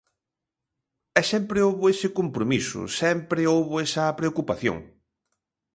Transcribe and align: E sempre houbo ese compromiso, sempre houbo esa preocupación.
E 1.19 1.21
sempre 1.31 1.63
houbo 1.67 1.83
ese 1.93 2.09
compromiso, 2.19 2.81
sempre 3.01 3.41
houbo 3.53 3.75
esa 3.85 4.15
preocupación. 4.19 4.77